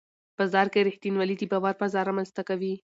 بازار 0.37 0.67
کې 0.73 0.85
رښتینولي 0.87 1.35
د 1.37 1.43
باور 1.51 1.73
فضا 1.81 2.01
رامنځته 2.09 2.41
کوي 2.49 2.73